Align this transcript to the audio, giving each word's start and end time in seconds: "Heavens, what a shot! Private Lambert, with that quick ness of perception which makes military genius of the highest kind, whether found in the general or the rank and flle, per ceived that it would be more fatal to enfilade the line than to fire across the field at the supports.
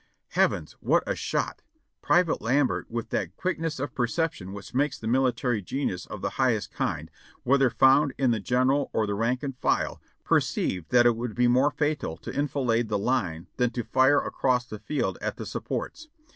"Heavens, 0.29 0.71
what 0.79 1.03
a 1.05 1.13
shot! 1.15 1.61
Private 2.01 2.41
Lambert, 2.41 2.89
with 2.89 3.11
that 3.11 3.35
quick 3.37 3.59
ness 3.59 3.77
of 3.79 3.93
perception 3.93 4.51
which 4.51 4.73
makes 4.73 4.99
military 5.03 5.61
genius 5.61 6.07
of 6.07 6.23
the 6.23 6.29
highest 6.41 6.71
kind, 6.71 7.11
whether 7.43 7.69
found 7.69 8.11
in 8.17 8.31
the 8.31 8.39
general 8.39 8.89
or 8.93 9.05
the 9.05 9.13
rank 9.13 9.43
and 9.43 9.61
flle, 9.61 9.99
per 10.23 10.39
ceived 10.39 10.87
that 10.87 11.05
it 11.05 11.15
would 11.15 11.35
be 11.35 11.47
more 11.47 11.69
fatal 11.69 12.17
to 12.17 12.31
enfilade 12.35 12.89
the 12.89 12.97
line 12.97 13.45
than 13.57 13.69
to 13.73 13.83
fire 13.83 14.17
across 14.19 14.65
the 14.65 14.79
field 14.79 15.19
at 15.21 15.37
the 15.37 15.45
supports. 15.45 16.07